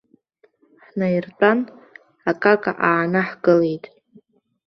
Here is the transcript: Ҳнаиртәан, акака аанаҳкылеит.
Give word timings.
Ҳнаиртәан, 0.85 1.59
акака 2.29 2.71
аанаҳкылеит. 2.87 3.83